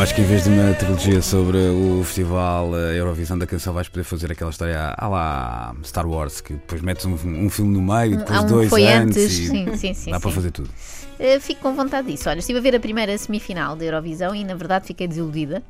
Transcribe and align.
Eu 0.00 0.04
acho 0.04 0.14
que 0.14 0.22
em 0.22 0.24
vez 0.24 0.44
de 0.44 0.48
uma 0.48 0.72
trilogia 0.72 1.20
sobre 1.20 1.58
o 1.58 2.02
festival 2.02 2.74
a 2.74 2.94
Eurovisão 2.94 3.38
da 3.38 3.46
canção, 3.46 3.74
vais 3.74 3.86
poder 3.86 4.02
fazer 4.02 4.32
aquela 4.32 4.50
história 4.50 4.94
à 4.96 5.06
lá 5.06 5.76
Star 5.84 6.08
Wars, 6.08 6.40
que 6.40 6.54
depois 6.54 6.80
metes 6.80 7.04
um, 7.04 7.12
um 7.12 7.50
filme 7.50 7.70
no 7.70 7.82
meio, 7.82 8.16
depois 8.16 8.38
Há 8.38 8.42
um 8.42 8.46
dois 8.46 8.70
foi 8.70 8.86
antes. 8.86 9.24
antes, 9.24 9.38
e 9.38 9.48
sim, 9.48 9.76
sim, 9.76 9.92
sim. 9.92 10.10
dá 10.10 10.16
sim. 10.16 10.22
para 10.22 10.30
fazer 10.30 10.52
tudo. 10.52 10.70
Uh, 10.70 11.38
fico 11.38 11.60
com 11.60 11.74
vontade 11.74 12.10
disso. 12.10 12.30
Olha, 12.30 12.38
estive 12.38 12.58
a 12.58 12.62
ver 12.62 12.74
a 12.76 12.80
primeira 12.80 13.18
semifinal 13.18 13.76
da 13.76 13.84
Eurovisão 13.84 14.34
e 14.34 14.42
na 14.42 14.54
verdade 14.54 14.86
fiquei 14.86 15.06
desiludida. 15.06 15.62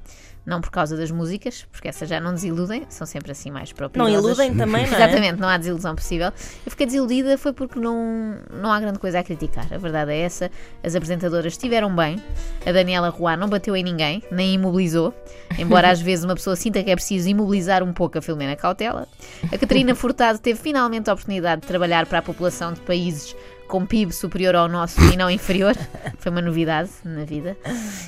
Não 0.45 0.61
por 0.61 0.71
causa 0.71 0.97
das 0.97 1.11
músicas, 1.11 1.67
porque 1.71 1.89
essas 1.89 2.09
já 2.09 2.19
não 2.19 2.33
desiludem, 2.33 2.87
são 2.89 3.07
sempre 3.07 3.33
assim 3.33 3.51
mais 3.51 3.73
próprias. 3.73 4.03
Não 4.03 4.13
iludem 4.13 4.55
também, 4.57 4.87
não 4.87 4.95
é? 4.95 4.97
Exatamente, 4.97 5.41
não 5.41 5.49
há 5.49 5.57
desilusão 5.57 5.95
possível. 5.95 6.33
Eu 6.65 6.71
fiquei 6.71 6.87
desiludida 6.87 7.37
foi 7.37 7.53
porque 7.53 7.79
não, 7.79 8.37
não 8.51 8.73
há 8.73 8.81
grande 8.81 8.98
coisa 8.98 9.19
a 9.19 9.23
criticar. 9.23 9.67
A 9.73 9.79
verdade 9.79 10.12
é 10.12 10.21
essa. 10.21 10.51
As 10.83 10.95
apresentadoras 10.95 11.53
estiveram 11.53 11.95
bem. 11.95 12.23
A 12.65 12.73
Daniela 12.73 13.11
Roy 13.11 13.37
não 13.37 13.48
bateu 13.48 13.77
em 13.77 13.84
ninguém, 13.84 14.23
nem 14.31 14.55
imobilizou. 14.55 15.15
Embora 15.59 15.91
às 15.91 16.01
vezes 16.01 16.25
uma 16.25 16.34
pessoa 16.34 16.57
sinta 16.57 16.83
que 16.83 16.91
é 16.91 16.95
preciso 16.95 17.29
imobilizar 17.29 17.83
um 17.83 17.93
pouco 17.93 18.19
a 18.19 18.23
Filomena 18.23 18.57
Cautela. 18.57 19.07
A 19.53 19.59
Catarina 19.59 19.95
Furtado 19.95 20.39
teve 20.39 20.59
finalmente 20.59 21.11
a 21.11 21.12
oportunidade 21.12 21.62
de 21.62 21.67
trabalhar 21.67 22.07
para 22.07 22.19
a 22.19 22.23
população 22.23 22.73
de 22.73 22.81
países 22.81 23.37
com 23.70 23.87
PIB 23.87 24.12
superior 24.12 24.56
ao 24.56 24.69
nosso 24.69 25.01
e 25.12 25.16
não 25.16 25.30
inferior. 25.30 25.77
Foi 26.19 26.30
uma 26.30 26.42
novidade 26.42 26.91
na 27.05 27.24
vida. 27.24 27.56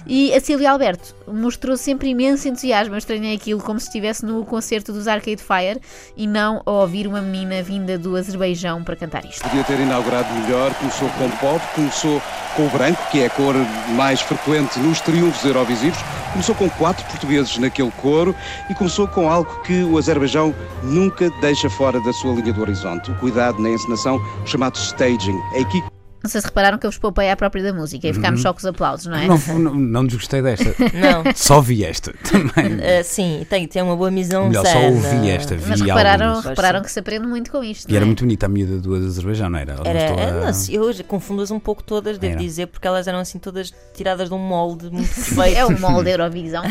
E 0.07 0.35
a 0.35 0.41
Silvia 0.41 0.73
Alberto 0.73 1.15
mostrou 1.27 1.77
sempre 1.77 2.11
imenso 2.11 2.49
entusiasmo. 2.49 2.95
Eu 2.95 2.99
estranhei 2.99 3.35
aquilo 3.35 3.63
como 3.63 3.79
se 3.79 3.87
estivesse 3.87 4.27
no 4.27 4.45
concerto 4.45 4.93
dos 4.93 5.07
Arcade 5.07 5.43
Fire 5.43 5.81
e 6.17 6.27
não 6.27 6.61
a 6.67 6.71
ouvir 6.71 7.07
uma 7.07 7.23
menina 7.23 7.63
vinda 7.63 7.97
do 7.97 8.17
Azerbaijão 8.17 8.83
para 8.83 8.97
cantar 8.97 9.25
isto. 9.25 9.43
Podia 9.43 9.63
ter 9.63 9.79
inaugurado 9.79 10.29
melhor, 10.35 10.75
começou 10.75 11.09
com 11.11 11.31
pop, 11.31 11.65
começou 11.75 12.21
com 12.57 12.67
o 12.67 12.71
branco, 12.71 13.01
que 13.11 13.21
é 13.21 13.27
a 13.27 13.31
cor 13.31 13.55
mais 13.95 14.21
frequente 14.21 14.79
nos 14.79 15.01
triunfos 15.01 15.45
eurovisivos, 15.45 15.99
começou 16.33 16.55
com 16.55 16.69
quatro 16.71 17.05
portugueses 17.07 17.57
naquele 17.59 17.91
coro 17.93 18.35
e 18.69 18.75
começou 18.75 19.07
com 19.09 19.31
algo 19.31 19.63
que 19.63 19.83
o 19.85 19.97
Azerbaijão 19.97 20.55
nunca 20.83 21.31
deixa 21.41 21.71
fora 21.71 22.01
da 22.01 22.13
sua 22.13 22.35
linha 22.35 22.53
do 22.53 22.61
horizonte, 22.61 23.11
o 23.11 23.15
cuidado 23.17 23.61
na 23.61 23.71
encenação 23.71 24.21
chamado 24.45 24.77
staging. 24.77 25.39
A 25.55 25.59
equipe 25.59 26.02
Não 26.23 26.31
sei 26.31 26.41
se 26.41 26.47
repararam 26.47 26.79
que 26.79 26.87
eu 26.87 26.91
vos 26.91 26.99
poupei 26.99 27.31
à 27.31 27.37
própria 27.37 27.63
da 27.65 27.73
música 27.73 28.07
e 28.09 28.13
ficámos 28.13 28.41
só 28.43 28.53
com 28.53 28.59
os 28.59 28.67
aplausos, 28.67 29.07
não 29.07 29.17
é? 29.17 29.27
Não, 29.27 29.39
não, 29.59 29.75
não 29.75 30.07
desgostei 30.07 30.41
desta. 30.43 30.75
Não. 30.93 31.33
Só 31.35 31.61
vi 31.61 31.85
esta 31.85 32.13
também. 32.25 32.53
Ah, 32.83 33.03
sim, 33.05 33.47
tem, 33.49 33.67
tem 33.67 33.83
uma 33.83 33.97
boa 33.97 34.11
missão 34.11 34.49
Melhor, 34.49 34.67
só 34.67 34.79
ouvi 34.83 35.31
esta, 35.31 35.55
vi 35.57 35.69
Mas 35.69 35.81
repararam, 35.81 36.29
alguns. 36.31 36.45
repararam 36.45 36.83
que 36.83 36.91
se 36.91 36.99
aprende 36.99 37.27
muito 37.27 37.51
com 37.51 37.63
isto. 37.63 37.91
E 37.91 37.97
era 37.97 38.05
é? 38.05 38.07
muito 38.07 38.21
bonita 38.25 38.47
a 38.47 38.49
miúda 38.49 38.79
do 38.79 38.95
Azerbaijão, 38.95 39.49
não 39.51 39.59
era? 39.59 39.73
Era, 39.85 39.93
mostrou 39.93 40.19
a- 40.19 40.49
ah, 40.49 40.53
não, 40.53 40.75
eu 40.75 40.83
hoje 40.83 41.03
confundo-as 41.05 41.51
um 41.51 41.59
pouco 41.61 41.83
todas, 41.83 42.19
devo 42.19 42.35
Era. 42.35 42.41
dizer, 42.43 42.67
porque 42.67 42.87
elas 42.87 43.07
eram 43.07 43.19
assim 43.19 43.39
todas 43.39 43.73
tiradas 43.95 44.29
de 44.29 44.35
um 44.35 44.39
molde 44.39 44.91
muito 44.91 45.09
perfeito. 45.15 45.59
É 45.59 45.65
o 45.65 45.79
molde 45.81 46.05
da 46.05 46.11
Eurovisão. 46.11 46.63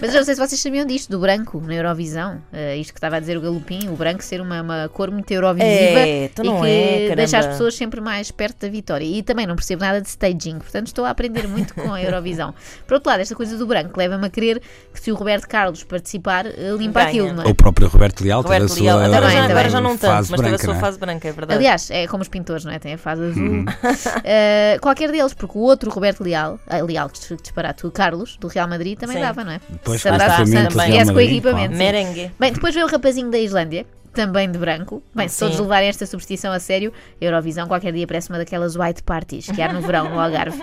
Mas 0.00 0.10
eu 0.12 0.18
não 0.20 0.24
sei 0.24 0.34
se 0.34 0.40
vocês 0.40 0.60
sabiam 0.60 0.86
disto, 0.86 1.10
do 1.10 1.18
branco 1.18 1.60
na 1.66 1.74
Eurovisão. 1.74 2.40
Eh, 2.52 2.76
isto 2.76 2.92
que 2.92 2.98
estava 2.98 3.16
a 3.16 3.20
dizer 3.20 3.36
o 3.36 3.40
Galopim, 3.40 3.88
o 3.88 3.96
branco 3.96 4.22
ser 4.22 4.40
uma, 4.40 4.62
uma 4.62 4.88
cor 4.88 5.10
muito 5.10 5.30
eurovisiva 5.30 5.68
É, 6.00 6.24
e 6.26 6.28
que 6.28 7.10
é, 7.12 7.16
deixa 7.16 7.38
as 7.38 7.46
pessoas 7.46 7.74
sempre 7.74 8.00
mais 8.00 8.30
perto 8.30 8.60
da 8.62 8.68
vitória. 8.68 8.93
E 9.02 9.22
também 9.22 9.46
não 9.46 9.56
percebo 9.56 9.82
nada 9.82 10.00
de 10.00 10.08
staging, 10.08 10.58
portanto 10.58 10.88
estou 10.88 11.04
a 11.04 11.10
aprender 11.10 11.46
muito 11.46 11.74
com 11.74 11.92
a 11.92 12.02
Eurovisão. 12.02 12.54
Por 12.86 12.94
outro 12.94 13.10
lado, 13.10 13.20
esta 13.20 13.34
coisa 13.34 13.56
do 13.56 13.66
branco 13.66 13.98
leva-me 13.98 14.26
a 14.26 14.30
crer 14.30 14.60
que 14.92 15.00
se 15.00 15.10
o 15.10 15.14
Roberto 15.14 15.46
Carlos 15.48 15.82
participar, 15.84 16.46
eh, 16.46 16.74
limpa 16.76 17.00
Ganha. 17.00 17.08
aquilo, 17.08 17.32
não 17.32 17.42
é? 17.44 17.48
O 17.48 17.54
próprio 17.54 17.88
Roberto 17.88 18.22
Leal 18.22 18.42
teve 18.42 18.54
a 18.54 18.58
Roberto 18.58 18.74
sua 18.74 19.10
Também, 19.10 19.32
já, 19.36 19.44
agora 19.44 19.70
já 19.70 19.80
não 19.80 19.96
tanto, 19.96 20.10
fase 20.10 20.30
mas 20.30 20.40
teve 20.40 20.54
a 20.54 20.56
branca, 20.58 20.64
sua 20.64 20.74
fase 20.76 20.98
branca, 20.98 21.28
é 21.28 21.32
verdade. 21.32 21.58
Aliás, 21.58 21.90
é 21.90 22.06
como 22.06 22.22
os 22.22 22.28
pintores, 22.28 22.64
não 22.64 22.72
é? 22.72 22.78
Tem 22.78 22.94
a 22.94 22.98
fase 22.98 23.22
azul. 23.24 23.42
Uhum. 23.42 23.64
Eh, 24.26 24.78
qualquer 24.80 25.10
deles, 25.10 25.34
porque 25.34 25.58
o 25.58 25.60
outro 25.60 25.90
Roberto 25.90 26.22
Leal, 26.22 26.58
ah, 26.66 26.78
Leal, 26.82 27.08
que 27.08 27.36
disparate, 27.36 27.86
o 27.86 27.90
Carlos, 27.90 28.36
do 28.36 28.48
Real 28.48 28.68
Madrid, 28.68 28.98
também 28.98 29.16
Sim. 29.16 29.22
dava, 29.22 29.44
não 29.44 29.52
é? 29.52 29.60
Depois 29.68 30.00
Se 30.00 30.08
com 30.08 31.12
com 31.12 31.20
equipamento. 31.20 31.76
Merengue. 31.76 32.30
Bem, 32.38 32.52
depois 32.52 32.74
veio 32.74 32.86
o 32.86 32.90
rapazinho 32.90 33.30
da 33.30 33.38
Islândia, 33.38 33.86
também 34.14 34.50
de 34.50 34.58
branco. 34.58 35.02
Bem, 35.14 35.28
se 35.28 35.34
Sim. 35.34 35.44
todos 35.46 35.60
levarem 35.60 35.88
esta 35.88 36.06
superstição 36.06 36.52
a 36.52 36.60
sério, 36.60 36.92
a 37.20 37.24
Eurovisão 37.24 37.66
qualquer 37.66 37.92
dia 37.92 38.06
parece 38.06 38.30
uma 38.30 38.38
daquelas 38.38 38.76
white 38.76 39.02
parties 39.02 39.46
que 39.50 39.60
há 39.60 39.72
no 39.72 39.80
verão, 39.80 40.08
no 40.08 40.18
Algarve. 40.18 40.62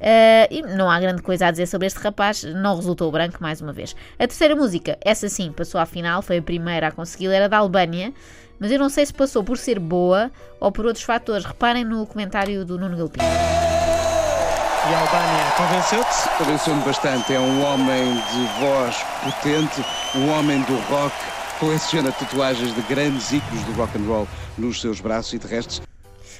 Eh, 0.00 0.48
e 0.52 0.62
não 0.62 0.90
há 0.90 0.98
grande 1.00 1.22
coisa 1.22 1.46
a 1.46 1.50
dizer 1.50 1.66
sobre 1.66 1.86
este 1.86 1.98
rapaz, 2.00 2.42
não 2.44 2.76
resultou 2.76 3.10
branco 3.10 3.38
mais 3.40 3.60
uma 3.60 3.72
vez. 3.72 3.94
A 4.18 4.26
terceira 4.26 4.54
música, 4.56 4.98
essa 5.00 5.28
sim, 5.28 5.52
passou 5.52 5.80
à 5.80 5.86
final, 5.86 6.20
foi 6.20 6.38
a 6.38 6.42
primeira 6.42 6.88
a 6.88 6.90
consegui 6.90 7.28
era 7.28 7.48
da 7.48 7.58
Albânia, 7.58 8.12
mas 8.58 8.70
eu 8.70 8.78
não 8.78 8.90
sei 8.90 9.06
se 9.06 9.14
passou 9.14 9.42
por 9.42 9.56
ser 9.56 9.78
boa 9.78 10.30
ou 10.60 10.70
por 10.70 10.84
outros 10.84 11.04
fatores. 11.04 11.46
Reparem 11.46 11.84
no 11.84 12.06
comentário 12.06 12.64
do 12.64 12.78
Nuno 12.78 12.96
Galpim. 12.96 13.20
E 13.20 14.94
a 14.94 15.00
Albânia 15.00 15.50
convenceu-te? 15.56 16.36
convenceu-me 16.36 16.82
bastante. 16.82 17.32
É 17.32 17.40
um 17.40 17.64
homem 17.64 18.14
de 18.14 18.60
voz 18.60 18.96
potente, 19.22 19.84
um 20.14 20.30
homem 20.30 20.60
do 20.62 20.76
rock, 20.92 21.14
coleciona 21.60 22.10
tatuagens 22.10 22.74
de 22.74 22.80
grandes 22.82 23.30
íconos 23.30 23.62
do 23.64 23.72
rock 23.72 23.98
and 23.98 24.06
roll 24.06 24.28
nos 24.56 24.80
seus 24.80 24.98
braços 25.00 25.34
e 25.34 25.38
de 25.38 25.46
restos. 25.46 25.82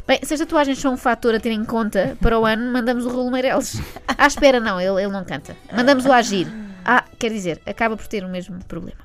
Bem, 0.09 0.19
se 0.23 0.33
as 0.33 0.41
tatuagens 0.41 0.79
são 0.79 0.95
um 0.95 0.97
fator 0.97 1.35
a 1.35 1.39
ter 1.39 1.53
em 1.53 1.65
conta 1.65 2.17
para 2.21 2.39
o 2.39 2.47
ano, 2.47 2.73
mandamos 2.73 3.05
o 3.05 3.11
Raul 3.11 3.31
Meireles. 3.31 3.81
À 4.17 4.27
espera, 4.27 4.59
não, 4.59 4.81
ele, 4.81 5.03
ele 5.03 5.13
não 5.13 5.25
canta. 5.25 5.55
Mandamos 5.73 6.07
o 6.07 6.13
Agir. 6.13 6.51
Ah, 6.85 7.05
quer 7.19 7.31
dizer, 7.31 7.61
acaba 7.67 7.97
por 7.97 8.07
ter 8.07 8.25
o 8.25 8.29
mesmo 8.29 8.59
problema. 8.65 8.99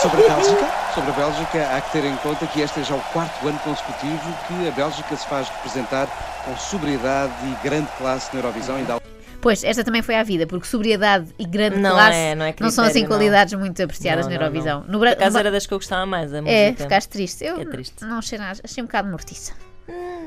Sobre 0.00 0.24
a 0.24 0.28
Bélgica? 0.30 0.66
Sobre 0.94 1.10
a 1.10 1.14
Bélgica, 1.14 1.76
há 1.76 1.80
que 1.82 1.92
ter 1.92 2.04
em 2.06 2.16
conta 2.16 2.46
que 2.46 2.60
este 2.62 2.80
é 2.80 2.84
já 2.84 2.94
o 2.94 3.00
quarto 3.12 3.46
ano 3.46 3.58
consecutivo 3.58 4.34
que 4.48 4.68
a 4.68 4.70
Bélgica 4.70 5.14
se 5.14 5.26
faz 5.26 5.48
representar 5.48 6.08
com 6.44 6.56
sobriedade 6.56 7.32
e 7.44 7.62
grande 7.62 7.88
classe 7.98 8.30
na 8.32 8.40
Eurovisão. 8.40 8.76
Ainda 8.76 8.94
há 8.94 9.11
Pois, 9.42 9.64
esta 9.64 9.82
também 9.84 10.00
foi 10.02 10.14
à 10.14 10.22
vida, 10.22 10.46
porque 10.46 10.66
sobriedade 10.66 11.26
e 11.38 11.44
grande 11.44 11.76
Não 11.78 11.90
classe 11.90 12.16
é- 12.16 12.34
não 12.36 12.44
é 12.46 12.52
são 12.70 12.84
assim 12.84 12.92
critério, 12.92 13.08
não. 13.10 13.16
qualidades 13.18 13.54
muito 13.54 13.82
apreciadas 13.82 14.24
Não, 14.26 14.32
na 14.32 14.38
não, 14.38 14.46
Eurovisão. 14.46 14.80
não. 14.82 14.92
No 14.92 14.98
Por 14.98 15.08
acaso 15.08 15.36
era 15.36 15.50
das 15.50 15.66
que 15.66 15.74
eu 15.74 15.78
gostava 15.78 16.06
mais, 16.06 16.32
a 16.32 16.38
É, 16.38 16.40
música. 16.40 16.82
ficaste 16.84 17.08
triste. 17.08 17.44
Eu 17.44 17.60
É 17.60 17.64
triste. 17.64 18.04
não 18.04 18.20
nada, 18.38 18.60
achei 18.62 18.82
um 18.82 18.86
bocado 18.86 19.10
mortiça. 19.10 19.52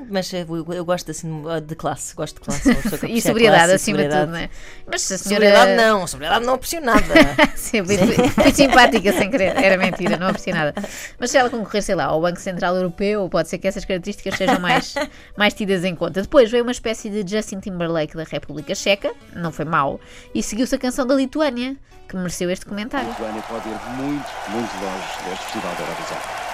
Mas 0.09 0.31
eu, 0.33 0.73
eu 0.73 0.85
gosto 0.85 1.11
assim 1.11 1.43
de 1.65 1.75
classe, 1.75 2.15
gosto 2.15 2.35
de 2.35 2.41
classe. 2.41 2.69
uma 2.69 2.81
pessoa 2.81 2.99
que 2.99 3.07
E 3.11 3.21
sobriedade, 3.21 3.63
classe 3.63 3.73
acima 3.75 3.97
de 3.97 4.03
sobriedade. 4.03 4.25
tudo, 4.25 4.31
não 4.31 4.39
é? 4.39 4.49
Mas 4.85 5.11
a 5.11 5.17
senhora. 5.17 5.45
Sobriedade 5.45 5.75
não, 5.75 6.07
sobriedade 6.07 6.45
não 6.45 6.53
aprecio 6.53 6.81
nada. 6.81 7.13
Sim, 7.55 7.83
fui, 7.83 7.97
fui 7.97 8.53
simpática 8.53 9.13
sem 9.13 9.29
querer, 9.29 9.55
era 9.57 9.77
mentira, 9.77 10.17
não 10.17 10.27
aprecio 10.27 10.53
nada. 10.53 10.73
Mas 11.19 11.31
se 11.31 11.37
ela 11.37 11.49
concorrer, 11.49 11.81
sei 11.81 11.95
lá, 11.95 12.05
ao 12.05 12.21
Banco 12.21 12.39
Central 12.39 12.75
Europeu, 12.75 13.27
pode 13.29 13.49
ser 13.49 13.57
que 13.57 13.67
essas 13.67 13.83
características 13.85 14.35
sejam 14.37 14.59
mais, 14.59 14.93
mais 15.37 15.53
tidas 15.53 15.83
em 15.83 15.95
conta. 15.95 16.21
Depois 16.21 16.51
veio 16.51 16.63
uma 16.63 16.71
espécie 16.71 17.09
de 17.09 17.29
Justin 17.29 17.59
Timberlake 17.59 18.15
da 18.15 18.23
República 18.23 18.75
Checa, 18.75 19.11
não 19.35 19.51
foi 19.51 19.65
mau, 19.65 19.99
e 20.33 20.43
seguiu-se 20.43 20.75
a 20.75 20.77
canção 20.77 21.05
da 21.05 21.15
Lituânia, 21.15 21.75
que 22.07 22.15
mereceu 22.15 22.49
este 22.51 22.65
comentário. 22.65 23.07
a 23.07 23.11
Lituânia 23.11 23.41
pode 23.43 23.67
ir 23.67 23.79
muito, 23.97 24.25
muito 24.49 24.73
longe 24.75 25.29
deste 25.29 25.45
Festival 25.45 25.73
da 25.75 25.81
Eurovisão. 25.81 26.44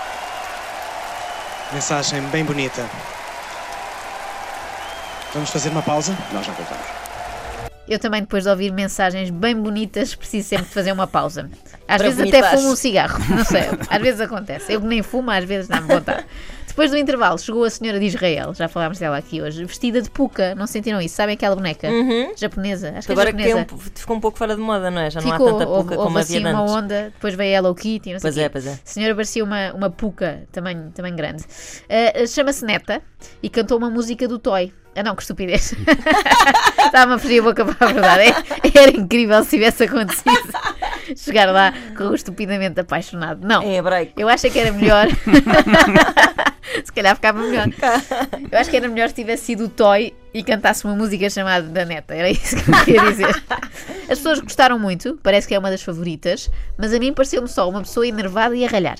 Mensagem 1.73 2.21
bem 2.23 2.43
bonita. 2.43 2.85
Vamos 5.33 5.49
fazer 5.49 5.69
uma 5.69 5.81
pausa? 5.81 6.17
Nós 6.33 6.45
já 6.45 6.51
voltamos. 6.51 6.85
Eu 7.87 7.97
também, 7.97 8.21
depois 8.21 8.43
de 8.43 8.49
ouvir 8.49 8.71
mensagens 8.71 9.29
bem 9.29 9.55
bonitas, 9.55 10.13
preciso 10.13 10.49
sempre 10.49 10.65
de 10.65 10.73
fazer 10.73 10.91
uma 10.91 11.07
pausa. 11.07 11.49
Às 11.87 11.97
Para 11.97 12.09
vezes 12.09 12.27
até 12.27 12.55
fumo 12.55 12.71
um 12.71 12.75
cigarro, 12.75 13.19
não 13.29 13.43
sei, 13.43 13.63
às 13.89 14.01
vezes 14.01 14.21
acontece. 14.21 14.71
Eu 14.71 14.81
que 14.81 14.87
nem 14.87 15.01
fumo, 15.01 15.31
às 15.31 15.43
vezes 15.43 15.67
dá-me 15.67 15.87
vontade. 15.87 16.25
Depois 16.71 16.89
do 16.89 16.97
intervalo, 16.97 17.37
chegou 17.37 17.63
a 17.65 17.69
senhora 17.69 17.99
de 17.99 18.05
Israel, 18.05 18.53
já 18.53 18.67
falámos 18.67 18.97
dela 18.97 19.17
aqui 19.17 19.41
hoje, 19.41 19.63
vestida 19.65 20.01
de 20.01 20.09
puca, 20.09 20.55
não 20.55 20.65
sentiram 20.65 21.01
isso? 21.01 21.15
Sabem 21.15 21.33
aquela 21.35 21.55
boneca? 21.55 21.89
Japonesa, 22.37 22.93
acho 22.97 23.05
que 23.07 23.11
é 23.11 23.13
Agora 23.13 23.33
que 23.33 23.43
japonesa. 23.43 23.73
um- 23.75 23.77
ficou 23.93 24.15
um 24.15 24.19
pouco 24.19 24.37
fora 24.37 24.55
de 24.55 24.61
moda, 24.61 24.89
não 24.89 25.01
é? 25.01 25.09
Já 25.09 25.19
não 25.21 25.31
Ficou, 25.31 25.47
há 25.47 25.51
tanta 25.51 25.67
houve, 25.67 25.81
pouca 25.89 25.95
houve 25.95 26.07
como 26.07 26.17
assim 26.17 26.37
havia 26.37 26.49
uma 26.49 26.61
antes. 26.61 26.73
onda, 26.75 27.03
depois 27.13 27.35
veio 27.35 27.53
a 27.55 27.57
Hello 27.57 27.75
Kitty, 27.75 28.13
não 28.13 28.19
sei 28.19 28.27
Pois 28.29 28.35
quê. 28.35 28.41
é, 28.41 28.49
pois 28.49 28.65
é. 28.67 28.71
A 28.71 28.77
senhora 28.85 29.13
parecia 29.15 29.43
uma, 29.43 29.73
uma 29.73 29.89
puca, 29.89 30.43
também, 30.51 30.89
também 30.95 31.15
grande. 31.15 31.43
Uh, 31.43 32.27
Chama-se 32.27 32.63
Neta 32.65 33.01
e 33.43 33.49
cantou 33.49 33.77
uma 33.77 33.89
música 33.89 34.27
do 34.27 34.39
Toy. 34.39 34.73
Ah 34.95 35.03
não, 35.03 35.15
que 35.15 35.21
estupidez. 35.21 35.73
Estava-me 36.85 37.13
a 37.13 37.17
fugir 37.17 37.39
a 37.39 37.43
boca 37.43 37.63
para 37.65 37.87
a 37.89 37.93
verdade. 37.93 38.23
É- 38.23 38.77
Era 38.77 38.91
incrível 38.91 39.41
se 39.43 39.51
tivesse 39.51 39.83
acontecido. 39.83 40.51
Chegar 41.15 41.49
lá 41.51 41.73
com 41.97 42.05
o 42.05 42.15
estupidamente 42.15 42.79
apaixonado. 42.79 43.45
Não. 43.47 43.63
Em 43.63 43.77
hebraico. 43.77 44.13
Eu 44.19 44.27
acho 44.27 44.49
que 44.49 44.59
era 44.59 44.71
melhor. 44.73 45.07
se 46.83 46.91
calhar 46.91 47.15
ficava 47.15 47.41
melhor. 47.41 47.67
Eu 48.51 48.59
acho 48.59 48.69
que 48.69 48.77
era 48.77 48.87
melhor 48.87 49.09
se 49.09 49.15
tivesse 49.15 49.45
sido 49.45 49.65
o 49.65 49.69
Toy 49.69 50.13
e 50.33 50.43
cantasse 50.43 50.85
uma 50.85 50.95
música 50.95 51.29
chamada 51.29 51.67
da 51.67 51.85
Neta. 51.85 52.15
Era 52.15 52.29
isso 52.29 52.55
que 52.55 52.69
eu 52.69 52.85
queria 52.85 53.03
dizer. 53.11 53.43
As 54.09 54.17
pessoas 54.17 54.39
gostaram 54.39 54.79
muito, 54.79 55.19
parece 55.21 55.47
que 55.47 55.55
é 55.55 55.59
uma 55.59 55.69
das 55.69 55.81
favoritas, 55.81 56.49
mas 56.77 56.93
a 56.93 56.99
mim 56.99 57.13
pareceu-me 57.13 57.47
só 57.47 57.69
uma 57.69 57.81
pessoa 57.81 58.07
enervada 58.07 58.55
e 58.55 58.65
a 58.65 58.67
ralhar. 58.67 58.97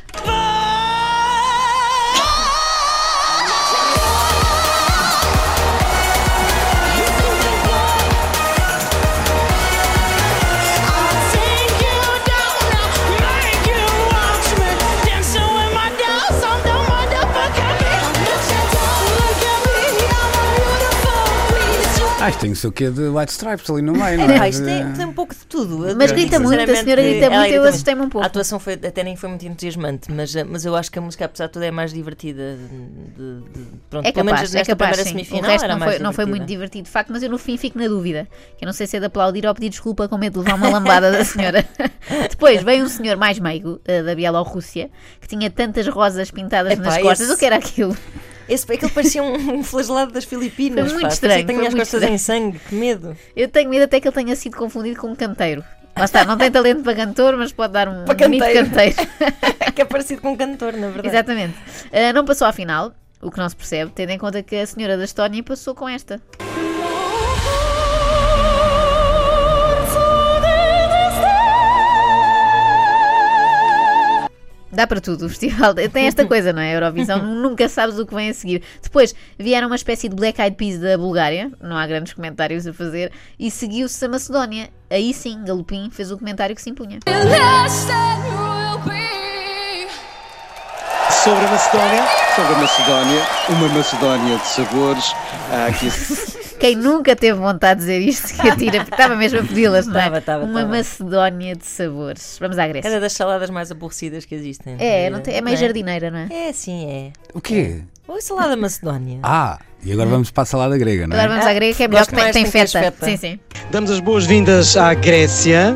Ah, 22.21 22.29
isto 22.29 22.39
tem 22.39 22.51
o 22.51 22.56
seu 22.56 22.71
quê 22.71 22.89
de 22.91 23.01
White 23.09 23.31
Stripes 23.31 23.69
ali 23.69 23.81
no 23.81 23.94
meio, 23.94 24.19
não 24.19 24.29
É, 24.29 24.35
é? 24.35 24.39
pá, 24.39 24.47
isto 24.47 24.63
tem, 24.63 24.94
tem 24.94 25.06
um 25.06 25.13
pouco 25.13 25.33
de 25.33 25.45
tudo. 25.47 25.79
Mas 25.97 26.12
grita 26.12 26.39
muito, 26.39 26.62
a 26.62 26.75
senhora 26.75 27.01
grita 27.01 27.29
muito, 27.29 27.53
eu 27.53 27.63
assustei-me 27.63 28.01
um 28.01 28.09
pouco. 28.09 28.23
A 28.23 28.27
atuação 28.27 28.59
foi, 28.59 28.73
até 28.73 29.03
nem 29.03 29.15
foi 29.15 29.29
muito 29.29 29.45
entusiasmante, 29.45 30.12
mas, 30.12 30.33
mas 30.47 30.63
eu 30.65 30.75
acho 30.75 30.91
que 30.91 31.00
a 31.00 31.01
música, 31.01 31.25
apesar 31.25 31.47
de 31.47 31.53
tudo, 31.53 31.63
é 31.63 31.71
mais 31.71 31.91
divertida. 31.94 32.56
De, 32.56 33.41
de- 33.41 33.65
pronto, 33.89 34.06
É 34.06 34.12
pelo 34.12 34.25
menos 34.25 34.39
capaz, 34.41 34.56
é 34.56 34.57
nesta 34.59 34.75
capaz, 34.75 34.97
primeira 34.97 35.03
sim. 35.03 35.09
O 35.09 35.25
semifinal 35.25 35.51
resto 35.51 35.63
era 35.65 35.73
não 35.73 35.79
mais 35.79 35.91
foi, 35.95 36.03
não 36.03 36.13
foi 36.13 36.25
muito 36.25 36.45
divertido, 36.45 36.83
de 36.85 36.91
facto, 36.91 37.12
mas 37.12 37.23
eu 37.23 37.29
no 37.29 37.38
fim 37.38 37.57
fico 37.57 37.79
na 37.79 37.88
dúvida. 37.88 38.27
Que 38.57 38.63
eu 38.63 38.67
não 38.67 38.74
sei 38.74 38.85
se 38.88 38.97
é 38.97 39.00
de 39.00 39.06
aplaudir 39.07 39.45
ou 39.47 39.53
pedir 39.56 39.69
desculpa 39.69 40.07
com 40.07 40.17
medo 40.17 40.39
de 40.39 40.45
levar 40.45 40.56
uma 40.57 40.69
lambada 40.69 41.12
da 41.12 41.25
senhora. 41.25 41.65
Depois 42.29 42.62
veio 42.63 42.85
um 42.85 42.89
senhor 42.89 43.17
mais 43.17 43.39
meigo, 43.39 43.81
eh, 43.85 44.03
da 44.03 44.13
Bielorrússia, 44.13 44.89
que 45.19 45.27
tinha 45.27 45.50
tantas 45.50 45.88
rosas 45.88 46.29
pintadas 46.29 46.74
Epá, 46.74 46.83
nas 46.83 46.97
costas. 47.00 47.21
esse- 47.21 47.33
O 47.33 47.38
que 47.38 47.45
era 47.45 47.56
aquilo? 47.56 47.97
Esse, 48.47 48.71
aquele 48.71 48.91
parecia 48.91 49.23
um, 49.23 49.59
um 49.59 49.63
flagelado 49.63 50.11
das 50.11 50.25
Filipinas. 50.25 50.85
Foi 50.85 50.93
muito 50.93 51.07
pá. 51.07 51.13
estranho, 51.13 51.45
tinha 51.45 51.61
as 51.67 51.73
costas 51.73 51.93
estranho. 51.93 52.13
em 52.13 52.17
sangue, 52.17 52.59
que 52.59 52.75
medo. 52.75 53.17
Eu 53.35 53.47
tenho 53.47 53.69
medo 53.69 53.83
até 53.83 53.99
que 53.99 54.07
ele 54.07 54.15
tenha 54.15 54.35
sido 54.35 54.57
confundido 54.57 54.99
com 54.99 55.07
um 55.07 55.15
canteiro. 55.15 55.63
Lá 55.97 56.05
está, 56.05 56.23
não 56.25 56.38
tem 56.38 56.49
talento 56.49 56.83
para 56.83 56.95
cantor, 56.95 57.35
mas 57.35 57.51
pode 57.51 57.73
dar 57.73 57.88
um 57.88 58.05
Para 58.05 58.15
canteiro. 58.15 58.65
canteiro. 58.65 58.95
que 59.75 59.81
é 59.81 59.85
parecido 59.85 60.21
com 60.21 60.31
um 60.31 60.38
cantor, 60.38 60.73
na 60.73 60.88
verdade. 60.88 61.07
Exatamente. 61.07 61.55
Ah, 61.91 62.13
não 62.13 62.25
passou 62.25 62.47
à 62.47 62.53
final, 62.53 62.93
o 63.21 63.29
que 63.29 63.38
não 63.38 63.49
se 63.49 63.55
percebe, 63.55 63.91
tendo 63.93 64.11
em 64.11 64.17
conta 64.17 64.41
que 64.41 64.55
a 64.55 64.65
senhora 64.65 64.97
da 64.97 65.03
Estónia 65.03 65.43
passou 65.43 65.75
com 65.75 65.88
esta. 65.88 66.19
Dá 74.71 74.88
para 74.88 75.01
tudo, 75.01 75.25
o 75.25 75.29
festival 75.29 75.73
tem 75.91 76.06
esta 76.06 76.25
coisa, 76.25 76.53
não 76.53 76.62
é? 76.62 76.71
A 76.71 76.73
Eurovisão, 76.75 77.19
nunca 77.35 77.68
sabes 77.68 78.00
o 78.00 78.06
que 78.06 78.15
vem 78.15 78.29
a 78.29 78.33
seguir. 78.33 78.63
Depois 78.81 79.13
vieram 79.38 79.68
uma 79.68 79.75
espécie 79.75 80.07
de 80.07 80.15
Black 80.15 80.41
Eyed 80.41 80.56
Peas 80.56 80.79
da 80.79 80.97
Bulgária, 80.97 81.51
não 81.62 81.75
há 81.77 81.85
grandes 81.85 82.13
comentários 82.13 82.65
a 82.65 82.73
fazer, 82.73 83.12
e 83.38 83.51
seguiu-se 83.51 84.03
a 84.06 84.09
Macedónia. 84.09 84.69
Aí 84.89 85.13
sim, 85.13 85.44
Galopim 85.44 85.89
fez 85.91 86.12
o 86.12 86.18
comentário 86.18 86.56
que 86.56 86.62
se 86.62 86.69
impunha. 86.69 87.00
Sobre 91.24 91.45
a 91.45 91.51
Macedónia, 91.51 92.03
Sobre 92.35 92.53
a 92.53 92.57
Macedónia, 92.57 93.21
uma 93.50 93.67
Macedónia 93.69 94.38
de 94.38 94.47
sabores. 94.47 95.13
ah, 95.51 95.71
que 95.71 95.88
Quem 96.62 96.75
nunca 96.75 97.16
teve 97.16 97.40
vontade 97.40 97.80
de 97.80 97.86
dizer 97.88 98.00
isto, 98.02 98.40
que 98.40 98.48
atira, 98.48 98.80
porque 98.86 98.94
estava 98.94 99.16
mesmo 99.16 99.40
a 99.40 99.44
pedi-las, 99.44 99.88
não 99.88 99.96
é? 99.96 100.04
Estava, 100.04 100.18
estava, 100.19 100.44
Uma 100.46 100.60
estava. 100.62 100.78
Macedónia 100.78 101.56
de 101.56 101.66
sabores. 101.66 102.38
Vamos 102.40 102.60
à 102.60 102.68
Grécia. 102.68 102.88
Era 102.88 103.00
das 103.00 103.13
saladas 103.13 103.50
mais 103.50 103.72
aborrecidas 103.72 104.25
que 104.25 104.36
existem. 104.36 104.75
É, 104.78 105.10
não 105.10 105.19
tem- 105.22 105.34
é 105.36 105.42
meio 105.42 105.56
Não 105.58 105.62
jardineira, 105.62 106.12
não 106.12 106.19
é? 106.19 106.28
É, 106.50 106.54
sim, 106.54 106.86
é. 106.88 107.12
O 107.34 107.42
quê? 107.42 107.81
Oi, 108.08 108.22
salada 108.22 108.56
macedónia. 108.56 109.19
Ah, 109.25 109.58
e 109.84 109.92
agora 109.92 110.08
vamos 110.10 110.30
para 110.30 110.44
a 110.44 110.46
salada 110.46 110.78
grega, 110.78 111.08
não 111.08 111.16
Agora 111.18 111.31
é? 111.31 111.36
vamos 111.36 111.46
à 111.50 111.54
grega, 111.56 111.75
que 111.75 111.84
é 111.84 111.88
melhor 111.88 112.02
Gosto 112.02 112.16
que 112.16 112.22
tem, 112.22 112.31
tem 112.31 112.46
feta. 112.46 112.80
feta. 112.80 113.06
Sim, 113.06 113.18
sim. 113.18 113.40
damos 113.72 113.90
as 113.90 114.00
boas-vindas 114.00 114.78
à 114.78 114.94
Grécia. 114.94 115.75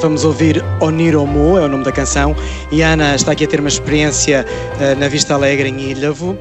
Vamos 0.00 0.24
ouvir 0.24 0.62
Oniromo, 0.80 1.58
é 1.58 1.62
o 1.62 1.68
nome 1.68 1.82
da 1.84 1.90
canção. 1.90 2.36
E 2.70 2.82
a 2.82 2.90
Ana 2.90 3.16
está 3.16 3.32
aqui 3.32 3.44
a 3.44 3.48
ter 3.48 3.58
uma 3.58 3.68
experiência 3.68 4.44
eh, 4.80 4.94
na 4.94 5.08
Vista 5.08 5.34
Alegre 5.34 5.68
em 5.68 5.80
Ilhavo. 5.90 6.38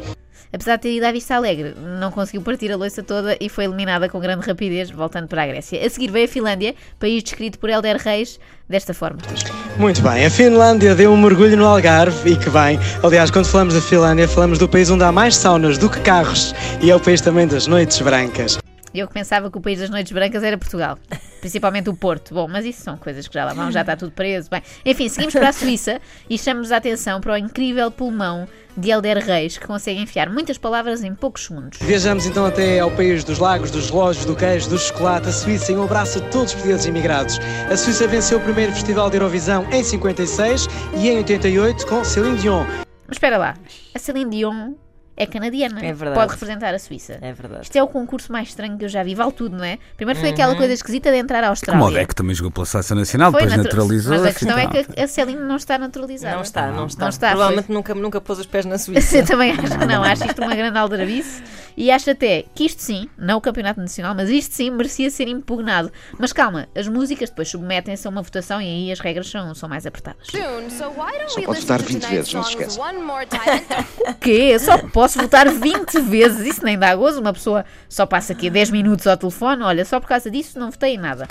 Apesar 0.53 0.75
de 0.75 0.83
ter 0.83 0.93
ido 0.95 1.05
à 1.07 1.11
Vista 1.11 1.35
Alegre, 1.35 1.73
não 1.99 2.11
conseguiu 2.11 2.43
partir 2.43 2.71
a 2.71 2.77
loiça 2.77 3.01
toda 3.01 3.35
e 3.41 3.49
foi 3.49 3.63
eliminada 3.63 4.07
com 4.07 4.19
grande 4.19 4.45
rapidez, 4.45 4.91
voltando 4.91 5.27
para 5.27 5.41
a 5.41 5.47
Grécia. 5.47 5.83
A 5.83 5.89
seguir 5.89 6.11
veio 6.11 6.25
a 6.25 6.27
Finlândia, 6.27 6.75
país 6.99 7.23
descrito 7.23 7.57
por 7.57 7.71
Helder 7.71 7.97
Reis 7.97 8.39
desta 8.69 8.93
forma. 8.93 9.17
Muito 9.77 9.99
bem, 10.03 10.23
a 10.23 10.29
Finlândia 10.29 10.93
deu 10.93 11.11
um 11.11 11.17
mergulho 11.17 11.57
no 11.57 11.65
Algarve 11.65 12.33
e 12.33 12.35
que 12.35 12.51
bem. 12.51 12.79
Aliás, 13.01 13.31
quando 13.31 13.47
falamos 13.47 13.73
da 13.73 13.81
Finlândia, 13.81 14.27
falamos 14.27 14.59
do 14.59 14.69
país 14.69 14.91
onde 14.91 15.03
há 15.03 15.11
mais 15.11 15.35
saunas 15.35 15.79
do 15.79 15.89
que 15.89 15.99
carros 16.01 16.53
e 16.79 16.91
é 16.91 16.95
o 16.95 16.99
país 16.99 17.19
também 17.19 17.47
das 17.47 17.65
noites 17.65 17.99
brancas. 17.99 18.59
Eu 18.93 19.07
que 19.07 19.13
pensava 19.15 19.49
que 19.49 19.57
o 19.57 19.61
país 19.61 19.79
das 19.79 19.89
noites 19.89 20.11
brancas 20.11 20.43
era 20.43 20.55
Portugal, 20.55 20.99
principalmente 21.43 21.89
o 21.89 21.93
Porto. 21.93 22.33
Bom, 22.33 22.47
mas 22.47 22.65
isso 22.65 22.81
são 22.81 22.95
coisas 22.95 23.27
que 23.27 23.33
já 23.33 23.43
lá 23.43 23.53
vão, 23.53 23.69
já 23.69 23.81
está 23.81 23.97
tudo 23.97 24.13
preso. 24.13 24.49
Bem, 24.49 24.61
enfim, 24.85 25.09
seguimos 25.09 25.33
para 25.33 25.49
a 25.49 25.53
Suíça 25.53 25.99
e 26.29 26.37
chamamos 26.37 26.71
a 26.71 26.77
atenção 26.77 27.19
para 27.19 27.33
o 27.33 27.37
incrível 27.37 27.91
pulmão 27.91 28.47
de 28.77 28.89
Helder 28.89 29.17
Reis, 29.17 29.57
que 29.57 29.67
consegue 29.67 29.99
enfiar 29.99 30.29
muitas 30.29 30.57
palavras 30.57 31.03
em 31.03 31.13
poucos 31.13 31.45
segundos. 31.45 31.79
Viajamos 31.81 32.25
então 32.25 32.45
até 32.45 32.79
ao 32.79 32.89
país 32.89 33.25
dos 33.25 33.39
lagos, 33.39 33.69
dos 33.69 33.89
relógios, 33.89 34.23
do 34.25 34.37
queijo, 34.37 34.69
do 34.69 34.79
chocolate, 34.79 35.27
a 35.27 35.33
Suíça, 35.33 35.73
e 35.73 35.75
um 35.75 35.83
abraço 35.83 36.19
a 36.19 36.21
todos 36.29 36.47
os 36.47 36.53
portugueses 36.53 36.85
imigrados. 36.85 37.39
A 37.69 37.75
Suíça 37.75 38.07
venceu 38.07 38.37
o 38.37 38.41
primeiro 38.41 38.71
Festival 38.71 39.09
de 39.09 39.17
Eurovisão 39.17 39.67
em 39.69 39.83
56 39.83 40.67
e 40.95 41.09
em 41.09 41.17
88 41.17 41.85
com 41.85 42.05
Céline 42.05 42.37
Dion. 42.37 42.65
Mas 43.05 43.17
espera 43.17 43.37
lá, 43.37 43.53
a 43.93 43.99
Celine 43.99 44.31
Dion 44.31 44.73
é 45.15 45.25
canadiana, 45.25 45.79
É 45.79 45.93
verdade. 45.93 46.19
pode 46.19 46.31
representar 46.33 46.73
a 46.73 46.79
Suíça. 46.79 47.19
É 47.21 47.31
verdade. 47.33 47.63
Isto 47.63 47.75
é 47.77 47.83
o 47.83 47.87
concurso 47.87 48.31
mais 48.31 48.49
estranho 48.49 48.77
que 48.77 48.85
eu 48.85 48.89
já 48.89 49.03
vi, 49.03 49.13
vale 49.15 49.31
tudo, 49.31 49.55
não 49.57 49.63
é? 49.63 49.77
Primeiro 49.95 50.19
foi 50.19 50.29
aquela 50.29 50.55
coisa 50.55 50.73
esquisita 50.73 51.11
de 51.11 51.17
entrar 51.17 51.43
à 51.43 51.49
Austrália. 51.49 51.79
Como 51.79 51.91
o 51.91 51.93
Deco 51.95 52.15
também 52.15 52.35
jogou 52.35 52.51
pela 52.51 52.65
seleção 52.65 52.97
nacional, 52.97 53.31
Foi 53.31 53.41
depois 53.41 53.57
natu- 53.57 53.69
naturalizou. 53.69 54.11
Mas 54.13 54.25
a 54.25 54.33
questão 54.33 54.57
é 54.57 54.67
que 54.67 54.99
a 55.01 55.07
Celine 55.07 55.39
não 55.41 55.55
está 55.55 55.77
naturalizada. 55.77 56.35
Não 56.35 56.41
está, 56.41 56.67
não 56.71 56.85
está. 56.87 57.01
Não 57.03 57.09
está, 57.09 57.29
Provavelmente 57.29 57.71
nunca, 57.71 57.93
nunca 57.93 58.19
pôs 58.21 58.39
os 58.39 58.45
pés 58.45 58.65
na 58.65 58.77
Suíça. 58.79 59.17
Eu 59.19 59.25
também 59.25 59.51
acho 59.51 59.77
que 59.77 59.85
não, 59.85 60.03
acho 60.03 60.25
isto 60.25 60.41
uma 60.41 60.55
grande 60.55 60.77
aldrabice 60.77 61.43
e 61.75 61.91
acho 61.91 62.09
até 62.09 62.45
que 62.53 62.65
isto 62.65 62.81
sim, 62.81 63.09
não 63.17 63.37
o 63.37 63.41
Campeonato 63.41 63.79
Nacional, 63.79 64.13
mas 64.15 64.29
isto 64.29 64.53
sim 64.55 64.69
merecia 64.69 65.09
ser 65.09 65.27
impugnado. 65.27 65.91
Mas 66.19 66.31
calma, 66.33 66.67
as 66.75 66.87
músicas 66.87 67.29
depois 67.29 67.49
submetem-se 67.49 68.07
a 68.07 68.09
uma 68.09 68.21
votação 68.21 68.61
e 68.61 68.65
aí 68.65 68.91
as 68.91 68.99
regras 68.99 69.29
são, 69.29 69.53
são 69.55 69.67
mais 69.69 69.85
apertadas. 69.85 70.27
Só 71.29 71.41
pode 71.41 71.59
votar 71.61 71.81
20 71.81 72.01
vezes, 72.09 72.33
não 72.33 72.43
se 72.43 72.49
esqueça. 72.51 72.79
O 74.09 74.13
quê? 74.15 74.57
Só 74.59 74.77
posso 74.77 75.19
votar 75.19 75.49
20 75.49 75.99
vezes, 76.01 76.45
isso 76.45 76.63
nem 76.65 76.77
dá 76.77 76.95
gozo, 76.95 77.19
uma 77.19 77.33
pessoa 77.33 77.65
só 77.89 78.05
passa 78.05 78.33
aqui 78.33 78.49
10 78.49 78.71
minutos 78.71 79.07
ao 79.07 79.17
telefone, 79.17 79.63
olha, 79.63 79.85
só 79.85 79.99
por 79.99 80.07
causa 80.07 80.29
disso 80.29 80.59
não 80.59 80.71
votei 80.71 80.95
em 80.95 80.97
nada. 80.97 81.27